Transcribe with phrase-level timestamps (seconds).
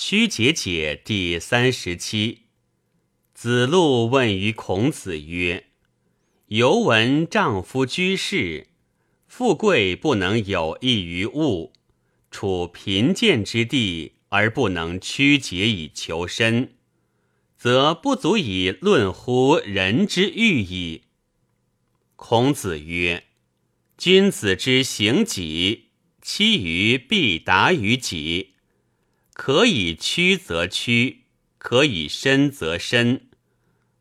[0.00, 2.42] 曲解解第三十七。
[3.34, 5.66] 子路问于孔子曰
[6.46, 8.68] ：“犹闻丈夫居士，
[9.26, 11.72] 富贵不能有益于物，
[12.30, 16.76] 处贫贱之地而不能曲解以求身，
[17.56, 21.02] 则不足以论乎人之欲矣。”
[22.14, 23.24] 孔子曰
[23.98, 25.88] ：“君子之行己，
[26.22, 28.54] 其于必达于己。”
[29.38, 31.20] 可以屈则屈，
[31.58, 33.28] 可以伸则伸。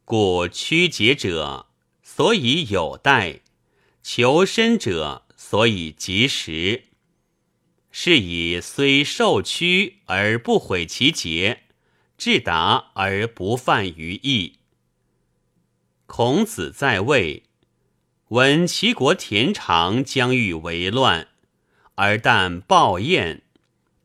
[0.04, 1.68] 故屈节者，
[2.02, 3.42] 所以有待；
[4.02, 6.86] 求伸者，所以及时。
[7.92, 11.66] 是以虽受屈而不毁其节，
[12.18, 14.58] 至达而不犯于义。
[16.08, 17.44] 孔子在位，
[18.30, 21.28] 闻齐国田常将欲为乱，
[21.94, 23.44] 而但暴燕。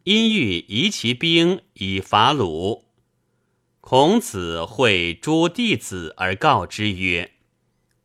[0.04, 2.86] 因欲移其兵以伐鲁，
[3.80, 7.30] 孔子会诸弟子而告之曰：“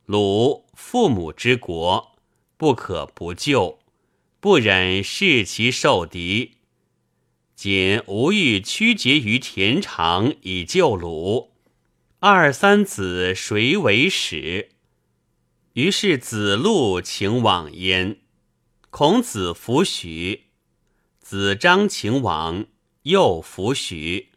[0.06, 2.16] 鲁父母之国，
[2.56, 3.80] 不可不救，
[4.40, 6.58] 不忍视其受敌。
[7.56, 11.54] 今吾欲屈节于田常以救鲁，
[12.20, 14.70] 二三子谁为使？”
[15.74, 18.20] 于是子路请往焉，
[18.92, 20.47] 孔子弗许。
[21.30, 22.68] 子张请往，
[23.02, 24.28] 又弗许；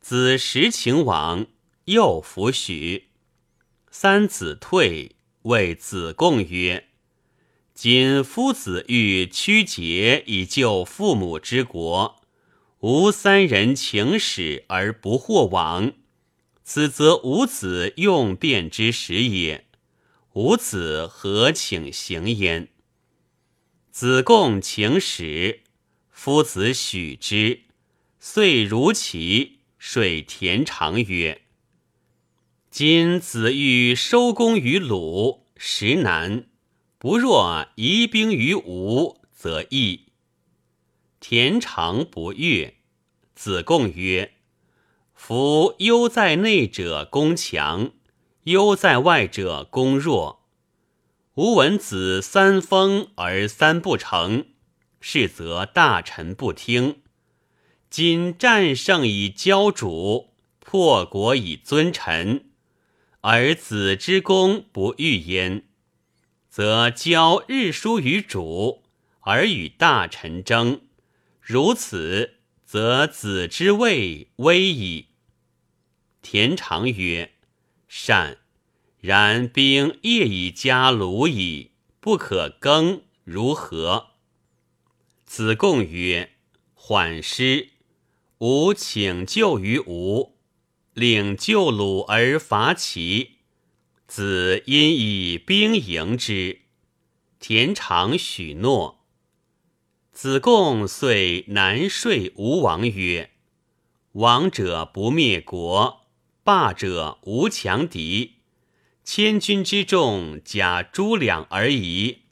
[0.00, 1.46] 子时请往，
[1.84, 3.08] 又弗许。
[3.90, 6.88] 三子退，谓子贡曰
[7.74, 12.22] ：“今夫子欲屈节以救父母之国，
[12.80, 15.92] 吾三人请使而不获往，
[16.64, 19.66] 此则吾子用变之时也。
[20.32, 22.68] 吾子何请行焉？”
[23.92, 25.64] 子贡请使。
[26.20, 27.60] 夫子许之，
[28.18, 31.42] 遂如其水田常曰
[32.72, 36.46] ：“今子欲收功于鲁，实难；
[36.98, 40.06] 不若移兵于吴，则易。”
[41.20, 42.74] 田常不悦。
[43.36, 44.32] 子贡曰
[45.14, 47.92] ：“夫忧在内者攻强，
[48.42, 50.48] 忧在外者攻弱。
[51.34, 54.46] 吾闻子三封而三不成。”
[55.10, 57.00] 是则大臣不听，
[57.88, 62.50] 今战胜以骄主，破国以尊臣，
[63.22, 65.64] 而子之功不欲焉，
[66.50, 68.82] 则骄日疏于主，
[69.20, 70.82] 而与大臣争，
[71.40, 72.34] 如此，
[72.66, 75.06] 则子之位危矣。
[76.20, 77.32] 田常曰
[77.88, 78.36] ：“善。
[79.00, 84.07] 然兵业已加鲁矣，不可更，如何？”
[85.28, 86.30] 子贡曰
[86.72, 87.68] ：“缓师，
[88.38, 90.38] 吾请救于吴，
[90.94, 93.32] 令救鲁而伐齐。
[94.06, 96.62] 子因以兵迎之。
[97.38, 99.04] 田常许诺。
[100.12, 103.32] 子贡遂南说吴王曰
[104.12, 106.06] ：‘王者不灭国，
[106.42, 108.36] 霸者无强敌。
[109.04, 112.22] 千军之众，甲诸两而已。’”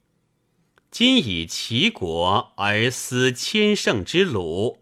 [0.99, 4.79] 今以齐国而思千乘之鲁，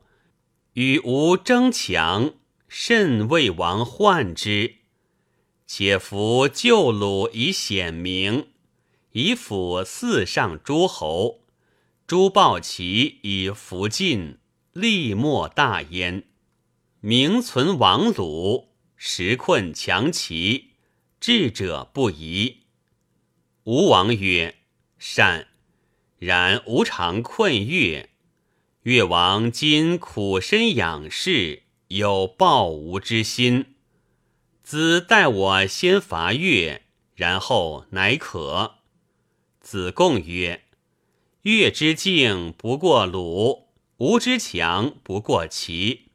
[0.74, 2.34] 与吾争强，
[2.68, 4.76] 甚为王患之。
[5.66, 8.46] 且夫救鲁以显明，
[9.10, 11.40] 以辅四上诸侯；
[12.06, 14.38] 诛暴齐以服晋，
[14.72, 16.22] 利莫大焉。
[17.00, 20.74] 名存亡鲁，时困强齐，
[21.18, 22.58] 智者不疑。
[23.64, 24.54] 吴王曰
[24.96, 25.48] ：“善。”
[26.24, 28.08] 然吾常困越，
[28.84, 33.74] 越王今苦身养士，有报吾之心。
[34.62, 36.80] 子待我先伐越，
[37.14, 38.76] 然后乃可。
[39.60, 40.62] 子贡曰
[41.44, 43.68] ：“越之境不过鲁，
[43.98, 46.06] 吴之强不过齐。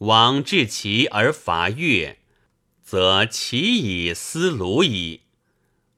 [0.00, 2.18] 王至齐而伐越，
[2.82, 5.22] 则齐以思鲁矣。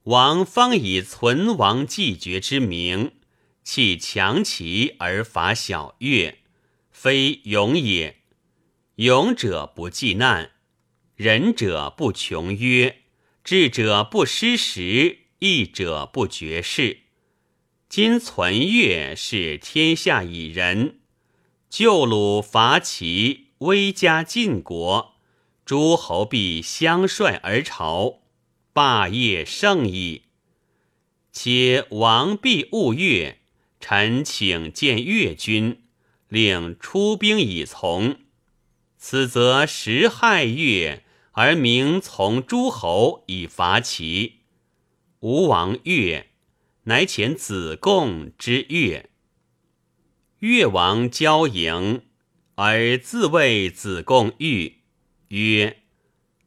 [0.05, 3.11] 王方以存亡继绝之名。”
[3.67, 6.39] 弃强齐而伐小越，
[6.93, 8.23] 非勇也。
[8.95, 10.53] 勇者不济难，
[11.17, 13.03] 仁者不穷约，
[13.43, 17.01] 智者不失时，义者不绝事。
[17.89, 21.01] 今存越是天下以仁，
[21.69, 25.17] 救鲁伐齐，威加晋国，
[25.65, 28.21] 诸侯必相率而朝，
[28.73, 30.23] 霸业盛矣。
[31.33, 33.41] 且王必勿越。
[33.81, 35.83] 臣请见越君，
[36.29, 38.17] 令出兵以从。
[38.99, 44.41] 此则实害越，而名从诸侯以伐齐。
[45.21, 46.29] 吴王越，
[46.85, 49.11] 乃遣子贡之越。
[50.41, 52.03] 越王交迎，
[52.57, 54.81] 而自谓子贡欲
[55.29, 55.79] 曰：“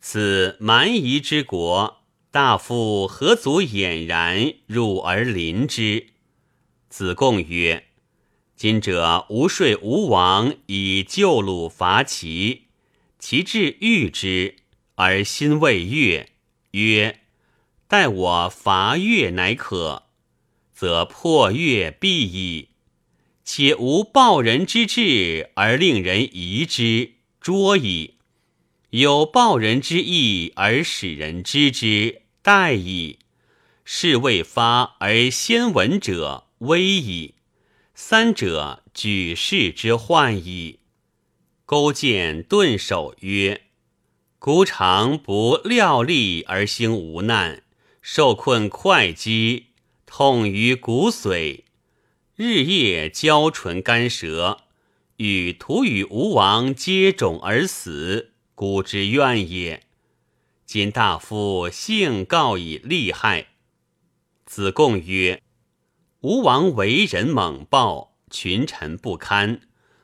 [0.02, 6.08] 此蛮夷之国，大夫何足俨然入而临之？”
[6.90, 7.86] 子贡曰
[8.58, 12.64] ：“今者吾说吴王以救鲁伐齐，
[13.20, 14.56] 其志欲之，
[14.96, 16.32] 而心未悦，
[16.72, 17.20] 曰
[17.88, 20.04] ：‘待我伐越乃可，
[20.74, 22.70] 则破越必矣。’
[23.46, 28.16] 且无报人之志，而令人疑之，捉矣；
[28.90, 33.20] 有报人之意，而使人知之，待矣。
[33.86, 37.36] 是未发而先闻者。”危矣！
[37.96, 40.80] 三者举世之患矣。
[41.66, 43.62] 勾践顿首曰
[44.40, 47.64] ：“孤常不料力而兴无难，
[48.02, 49.68] 受困会稽，
[50.06, 51.62] 痛于骨髓，
[52.36, 54.66] 日夜交唇干舌，
[55.16, 59.84] 与徒与吴王接踵而死，孤之怨也。
[60.66, 63.48] 今大夫幸告以利害。”
[64.46, 65.42] 子贡曰。
[66.22, 69.62] 吴王为人猛暴，群臣不堪，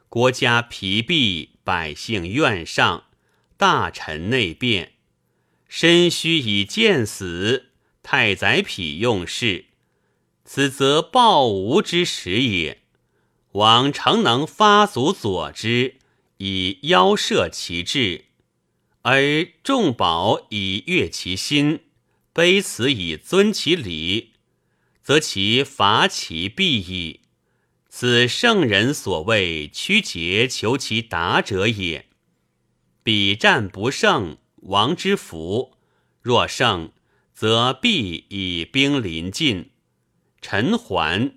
[0.07, 3.07] 国家疲弊，百姓怨上，
[3.57, 4.93] 大臣内变，
[5.67, 7.71] 身虚以见死，
[8.01, 9.65] 太宰匹用事，
[10.45, 12.83] 此则暴吴之时也。
[13.51, 15.95] 王诚能发卒佐之，
[16.37, 18.23] 以邀摄其志，
[19.01, 21.81] 而众宝以悦其心，
[22.33, 24.34] 卑辞以尊其礼。
[25.05, 27.21] 则其伐其必矣。
[27.89, 32.07] 此圣人所谓屈节求其达者也。
[33.03, 35.77] 彼战不胜，王之福；
[36.23, 36.91] 若胜，
[37.35, 39.69] 则必以兵临晋。
[40.41, 41.35] 陈桓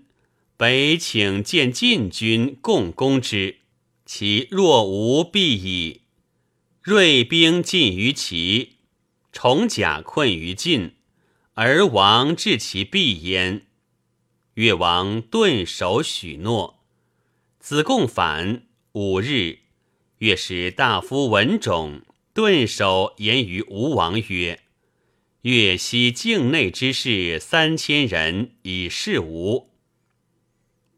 [0.57, 3.59] 北请见晋军共攻之，
[4.07, 6.05] 其若无必矣。
[6.81, 8.77] 锐兵尽于齐，
[9.31, 10.95] 重甲困于晋。
[11.61, 13.67] 而王治其必焉。
[14.55, 16.85] 越王顿首许诺。
[17.59, 18.63] 子贡反
[18.93, 19.59] 五日，
[20.19, 22.03] 越使大夫文种
[22.33, 24.61] 顿首言于吴王曰
[25.43, 29.73] ：“越西境内之士三千人，以示吴。”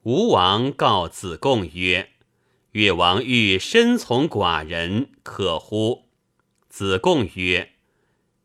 [0.04, 2.10] 吴王告子贡曰
[2.72, 6.10] ：“越王欲身从寡人，可乎？”
[6.68, 7.72] 子贡曰。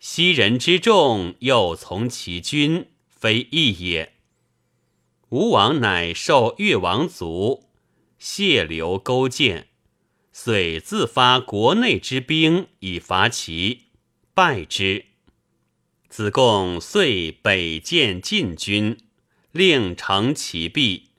[0.07, 4.13] 昔人之众，又从其君，非义也。
[5.30, 7.72] 吴王乃受越王族，
[8.19, 9.69] 谢留勾践，
[10.31, 13.86] 遂自发国内之兵以伐齐，
[14.36, 15.06] 败之。
[16.07, 19.00] 子贡遂北见晋军，
[19.52, 21.10] 令成其壁。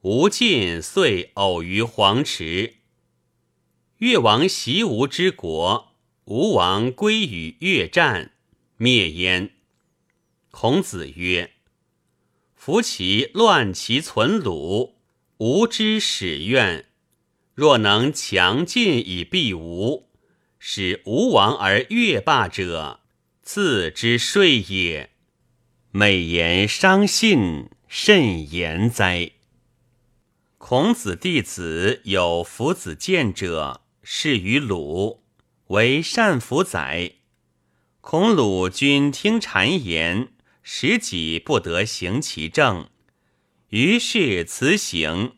[0.00, 2.78] 吴晋遂偶于黄池。
[3.98, 5.91] 越王袭吴之国。
[6.26, 8.30] 吴王归与越战，
[8.76, 9.50] 灭焉。
[10.52, 11.50] 孔子曰
[12.54, 14.94] ：“夫其乱其存鲁，
[15.38, 16.86] 吾之始怨。
[17.54, 20.08] 若能强晋以避吴，
[20.60, 23.00] 使吴王而越霸者，
[23.42, 25.10] 次之税也。
[25.90, 29.32] 美言伤信，甚言哉！”
[30.58, 35.21] 孔子弟子有夫子见者，是于鲁。
[35.72, 37.12] 为善福宰，
[38.02, 40.28] 孔鲁君听谗言，
[40.62, 42.90] 使己不得行其政，
[43.70, 45.36] 于是辞行，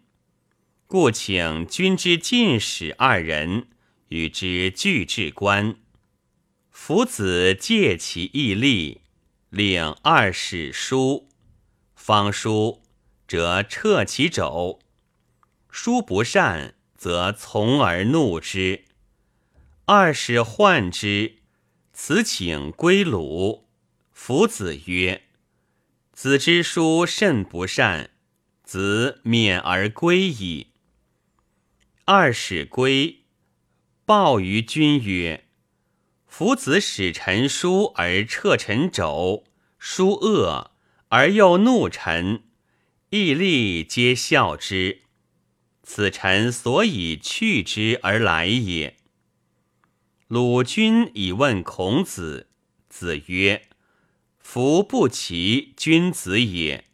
[0.89, 3.69] 故请君之进使二人
[4.09, 5.77] 与之俱至官。
[6.69, 9.03] 夫子借其义力，
[9.51, 11.29] 令二使书，
[11.95, 12.83] 方书
[13.29, 14.81] 则撤其肘，
[15.71, 18.87] 书不善，则从而怒之。
[19.87, 21.41] 二使患之，
[21.93, 23.69] 辞请归鲁。
[24.13, 25.25] 夫子曰
[26.11, 28.09] ：“子之书甚不善，
[28.63, 30.69] 子免而归矣。”
[32.07, 33.25] 二使归，
[34.07, 35.45] 报于君曰
[36.27, 39.45] ：“夫子使臣书而撤臣肘，
[39.79, 40.71] 书恶
[41.09, 42.45] 而又怒臣，
[43.11, 45.03] 义立皆笑之。
[45.83, 48.97] 此臣所以去之而来也。”
[50.29, 52.49] 鲁君以问孔子，
[52.89, 53.69] 子曰
[54.41, 56.87] ：“夫不齐，君子也。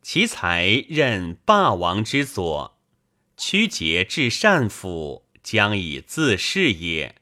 [0.00, 2.78] 其才任霸王之佐，
[3.36, 7.16] 屈节至善府，将以自是也。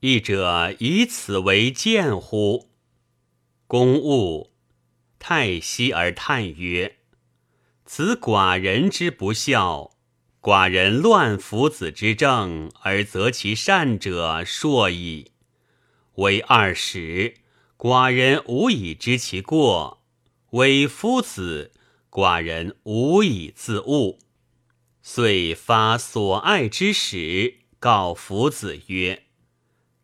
[0.00, 2.68] 义者以此为鉴乎？
[3.68, 4.50] 公务
[5.20, 6.96] 太息而叹曰
[7.86, 9.91] ：“此寡人之不孝。
[10.42, 15.30] 寡人乱夫子之政，而择其善者硕矣。
[16.16, 17.34] 为二使，
[17.78, 19.98] 寡人无以知其过；
[20.50, 21.70] 为夫子，
[22.10, 24.18] 寡人无以自悟。
[25.00, 29.22] 遂发所爱之使，告夫子曰：‘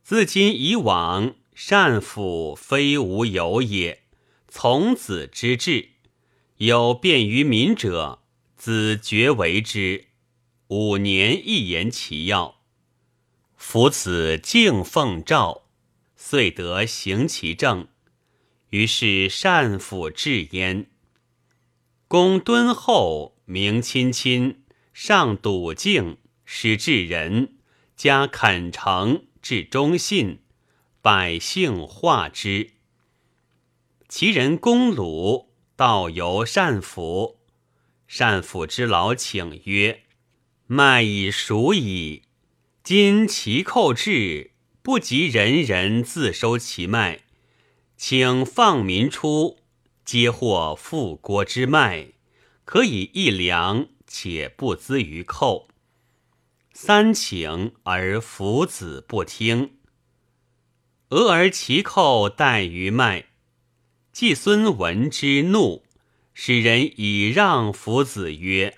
[0.04, 4.04] 自今以往，善辅非无有也。
[4.46, 5.88] 从子之志，
[6.58, 8.20] 有便于民者，
[8.56, 10.04] 子绝为之。’”
[10.68, 12.60] 五年一言其要，
[13.56, 15.62] 夫子敬奉诏，
[16.14, 17.88] 遂得行其政。
[18.68, 20.90] 于是善辅治焉。
[22.06, 27.56] 公敦厚，明亲亲，上笃敬，使至仁，
[27.96, 30.40] 加恳诚，至忠信，
[31.00, 32.72] 百姓化之。
[34.06, 37.38] 其人公鲁，道由善辅。
[38.06, 40.02] 善辅之劳，请曰。
[40.70, 42.24] 麦已熟矣，
[42.84, 44.50] 今其寇至，
[44.82, 47.22] 不及人人自收其麦，
[47.96, 49.60] 请放民出，
[50.04, 52.08] 皆获复国之麦，
[52.66, 55.68] 可以一粮，且不资于寇。
[56.74, 59.70] 三请而夫子不听，
[61.08, 63.28] 俄而其寇待于麦。
[64.12, 65.82] 季孙闻之怒，
[66.34, 68.76] 使人以让夫子曰。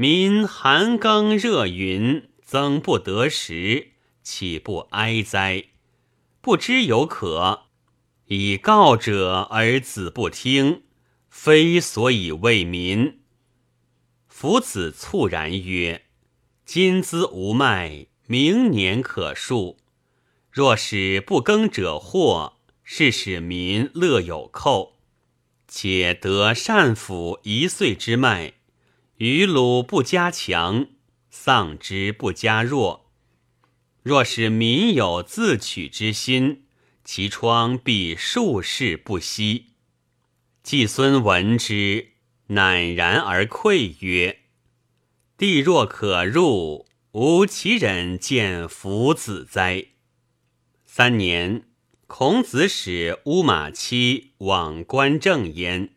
[0.00, 3.88] 民寒耕热耘，增不得食，
[4.22, 5.64] 岂不哀哉？
[6.40, 7.64] 不知有可，
[8.24, 10.84] 以告者而子不听，
[11.28, 13.20] 非所以为民。
[14.26, 16.06] 夫子猝然曰
[16.64, 19.76] ：“今兹无麦，明年可数。
[20.50, 24.96] 若使不耕者祸，是使民乐有寇，
[25.68, 28.54] 且得善抚一岁之麦。”
[29.20, 30.86] 于鲁不加强，
[31.28, 33.12] 丧之不加弱。
[34.02, 36.64] 若是民有自取之心，
[37.04, 39.74] 其疮必数世不息。
[40.62, 42.12] 季孙闻之，
[42.48, 44.38] 赧然而愧曰
[45.36, 49.88] ：“地若可入，吾其忍见夫子哉？”
[50.86, 51.64] 三年，
[52.06, 55.90] 孔子使乌马期往观政焉。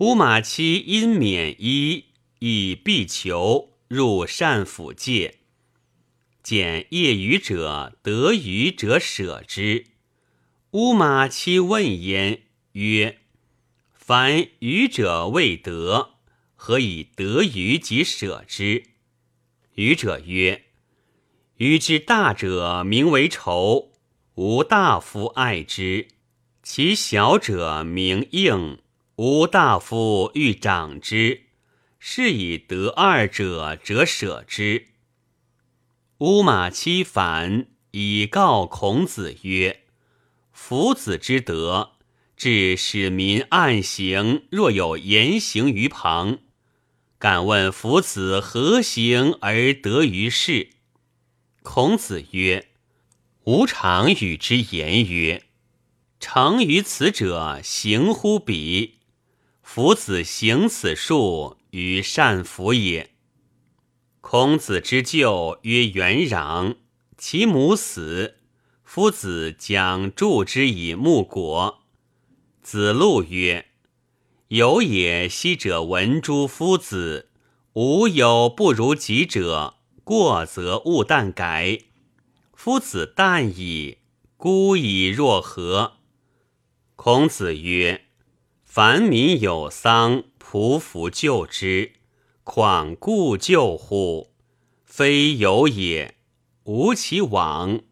[0.00, 2.04] 乌马期因免衣。
[2.40, 5.38] 以必求入善府戒，
[6.42, 9.86] 见业余者得余者舍之。
[10.72, 12.42] 乌马期问焉
[12.72, 13.18] 曰
[13.94, 16.14] ：“凡愚者未得，
[16.54, 18.84] 何以得余即舍之？”
[19.74, 20.66] 愚者曰
[21.56, 23.92] ：“余之大者名为仇，
[24.34, 26.08] 无大夫爱之；
[26.62, 28.78] 其小者名应，
[29.16, 31.44] 无大夫欲长之。”
[31.98, 34.86] 是以得二者，者舍之。
[36.18, 39.84] 乌马期反，以告孔子曰
[40.52, 41.92] ：“夫子之德，
[42.36, 46.38] 至使民暗行，若有言行于旁。
[47.18, 50.70] 敢问夫子何行而得于世？”
[51.62, 52.68] 孔子曰
[53.44, 55.44] ：“吾常与之言曰
[56.20, 58.98] ：‘成于此者，行乎彼。’
[59.62, 63.10] 夫子行此术。”于善福也。
[64.20, 66.76] 孔子之舅曰元壤，
[67.16, 68.36] 其母死，
[68.84, 71.84] 夫子将助之以木果。
[72.62, 73.66] 子路曰
[74.48, 77.30] ：“有也，昔者闻诸夫子，
[77.74, 81.78] 吾有不如己者，过则勿惮改。
[82.52, 83.98] 夫子旦矣，
[84.36, 85.98] 孤以若何？”
[86.96, 88.06] 孔子曰
[88.66, 91.92] ：“凡民有丧。”匍匐救之，
[92.42, 94.32] 况故救乎？
[94.86, 96.14] 非有也，
[96.64, 97.82] 无其往。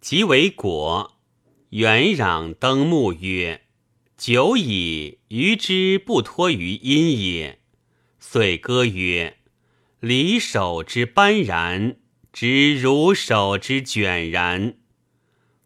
[0.00, 1.20] 即为果。
[1.68, 3.66] 元壤登木曰
[4.18, 7.60] ：“久矣，余之不托于阴也。”
[8.18, 9.36] 遂歌曰
[10.00, 11.98] ：“离手之斑然，
[12.32, 14.74] 执如手之卷然。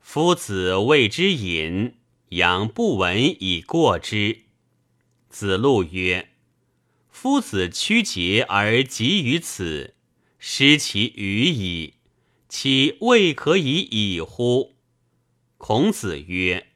[0.01, 1.95] 夫子谓之隐，
[2.29, 4.43] 阳不闻以过之。”
[5.39, 6.31] 子路曰
[7.13, 9.95] ：“夫子屈节而及于此，
[10.39, 11.97] 失其语矣。
[12.49, 14.77] 其未可以已乎？”
[15.59, 16.69] 孔子曰：“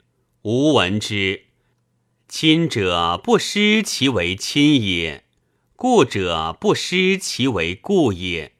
[0.45, 1.45] 吾闻之。
[2.27, 5.23] 亲者不失其为亲也，
[5.75, 8.53] 故者不失其为故也。